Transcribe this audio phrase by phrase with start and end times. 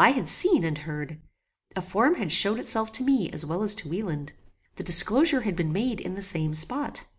[0.00, 1.20] I had seen and heard.
[1.76, 4.32] A form had showed itself to me as well as to Wieland.
[4.76, 7.04] The disclosure had been made in the same spot.